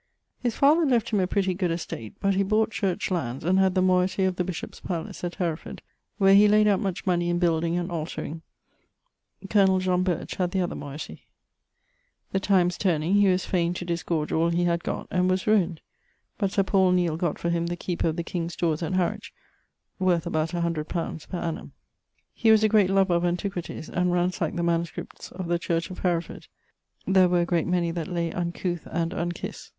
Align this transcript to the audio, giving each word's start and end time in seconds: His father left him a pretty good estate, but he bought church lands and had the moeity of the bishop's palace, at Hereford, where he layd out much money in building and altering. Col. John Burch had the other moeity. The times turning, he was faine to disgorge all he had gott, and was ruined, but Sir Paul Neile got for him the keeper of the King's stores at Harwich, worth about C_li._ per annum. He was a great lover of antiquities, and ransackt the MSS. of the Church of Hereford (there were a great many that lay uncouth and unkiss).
His 0.39 0.55
father 0.55 0.83
left 0.83 1.11
him 1.11 1.19
a 1.19 1.27
pretty 1.27 1.53
good 1.53 1.69
estate, 1.69 2.15
but 2.19 2.33
he 2.33 2.41
bought 2.41 2.71
church 2.71 3.11
lands 3.11 3.45
and 3.45 3.59
had 3.59 3.75
the 3.75 3.83
moeity 3.83 4.25
of 4.27 4.35
the 4.35 4.43
bishop's 4.43 4.79
palace, 4.79 5.23
at 5.23 5.35
Hereford, 5.35 5.83
where 6.17 6.33
he 6.33 6.47
layd 6.47 6.65
out 6.65 6.79
much 6.79 7.05
money 7.05 7.29
in 7.29 7.37
building 7.37 7.77
and 7.77 7.91
altering. 7.91 8.41
Col. 9.51 9.77
John 9.77 10.01
Burch 10.01 10.37
had 10.37 10.49
the 10.49 10.59
other 10.61 10.73
moeity. 10.75 11.27
The 12.31 12.39
times 12.39 12.79
turning, 12.79 13.13
he 13.13 13.27
was 13.27 13.45
faine 13.45 13.75
to 13.75 13.85
disgorge 13.85 14.31
all 14.31 14.49
he 14.49 14.63
had 14.63 14.83
gott, 14.83 15.07
and 15.11 15.29
was 15.29 15.45
ruined, 15.45 15.81
but 16.39 16.51
Sir 16.51 16.63
Paul 16.63 16.93
Neile 16.93 17.15
got 17.15 17.37
for 17.37 17.51
him 17.51 17.67
the 17.67 17.75
keeper 17.75 18.07
of 18.07 18.15
the 18.15 18.23
King's 18.23 18.53
stores 18.53 18.81
at 18.81 18.93
Harwich, 18.93 19.31
worth 19.99 20.25
about 20.25 20.49
C_li._ 20.49 21.27
per 21.29 21.37
annum. 21.37 21.73
He 22.33 22.49
was 22.49 22.63
a 22.63 22.67
great 22.69 22.89
lover 22.89 23.13
of 23.13 23.23
antiquities, 23.23 23.87
and 23.87 24.09
ransackt 24.11 24.55
the 24.55 24.63
MSS. 24.63 25.31
of 25.33 25.47
the 25.47 25.59
Church 25.59 25.91
of 25.91 25.99
Hereford 25.99 26.47
(there 27.05 27.29
were 27.29 27.41
a 27.41 27.45
great 27.45 27.67
many 27.67 27.91
that 27.91 28.07
lay 28.07 28.31
uncouth 28.31 28.87
and 28.91 29.11
unkiss). 29.13 29.69